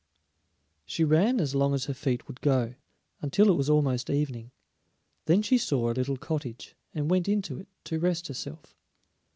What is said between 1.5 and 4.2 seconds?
long as her feet would go, until it was almost